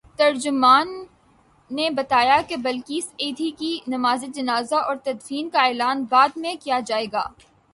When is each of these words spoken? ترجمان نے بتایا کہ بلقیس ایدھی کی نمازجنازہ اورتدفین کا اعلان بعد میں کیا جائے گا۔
ترجمان 0.17 0.87
نے 1.71 1.89
بتایا 1.89 2.41
کہ 2.47 2.55
بلقیس 2.55 3.09
ایدھی 3.17 3.51
کی 3.51 3.79
نمازجنازہ 3.87 4.75
اورتدفین 4.75 5.49
کا 5.49 5.61
اعلان 5.61 6.03
بعد 6.09 6.29
میں 6.35 6.55
کیا 6.59 6.79
جائے 6.85 7.05
گا۔ 7.13 7.23